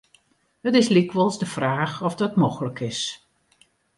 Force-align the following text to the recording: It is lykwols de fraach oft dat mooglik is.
It 0.67 0.73
is 0.81 0.87
lykwols 0.95 1.37
de 1.41 1.47
fraach 1.55 1.95
oft 2.07 2.19
dat 2.21 2.39
mooglik 2.41 2.79
is. 2.91 3.01